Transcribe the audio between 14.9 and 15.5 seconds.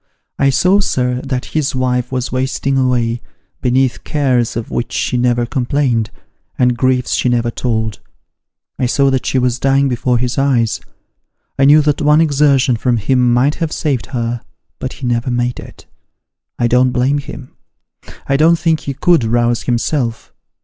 he never